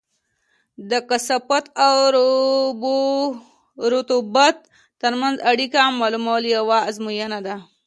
[0.89, 1.95] د کثافت او
[3.93, 4.57] رطوبت
[5.01, 7.55] ترمنځ اړیکه معلومول یوه ازموینه ده